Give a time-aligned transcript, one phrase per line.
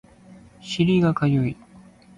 [0.59, 1.55] 尻がかゆい